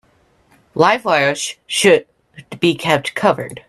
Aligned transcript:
Live 0.73 1.05
wires 1.05 1.57
should 1.67 2.07
be 2.59 2.73
kept 2.73 3.13
covered. 3.13 3.59